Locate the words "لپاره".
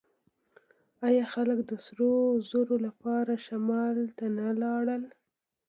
2.87-3.33